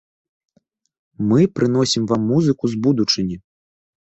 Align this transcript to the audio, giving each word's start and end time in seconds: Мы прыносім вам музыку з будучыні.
Мы 1.33 1.41
прыносім 1.57 2.03
вам 2.13 2.27
музыку 2.33 2.63
з 2.73 2.83
будучыні. 2.87 3.35